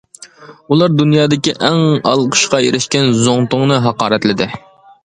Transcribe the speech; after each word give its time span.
ئۇلار 0.75 0.95
دۇنيادىكى 1.01 1.53
ئەڭ 1.69 1.79
ئالقىشقا 2.13 2.63
ئېرىشكەن 2.69 3.13
زۇڭتۇڭنى 3.23 3.81
ھاقارەتلىدى. 3.87 4.55